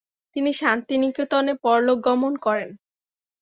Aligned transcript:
তিনি 0.35 0.51
শান্তিনিকেতনে 0.53 1.53
পরলোকগমন 1.63 2.33
করেন। 2.37 2.69